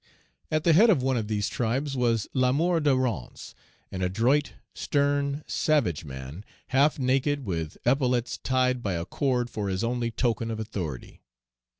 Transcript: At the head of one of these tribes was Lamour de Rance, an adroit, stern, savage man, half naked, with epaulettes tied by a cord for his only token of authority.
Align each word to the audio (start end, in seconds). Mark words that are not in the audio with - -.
At 0.49 0.63
the 0.63 0.73
head 0.73 0.89
of 0.89 1.03
one 1.03 1.15
of 1.15 1.27
these 1.27 1.47
tribes 1.47 1.95
was 1.95 2.27
Lamour 2.33 2.79
de 2.81 2.95
Rance, 2.95 3.53
an 3.91 4.01
adroit, 4.01 4.53
stern, 4.73 5.43
savage 5.45 6.05
man, 6.05 6.43
half 6.69 6.97
naked, 6.97 7.45
with 7.45 7.77
epaulettes 7.85 8.39
tied 8.39 8.81
by 8.81 8.93
a 8.93 9.05
cord 9.05 9.51
for 9.51 9.69
his 9.69 9.83
only 9.83 10.09
token 10.09 10.49
of 10.49 10.59
authority. 10.59 11.21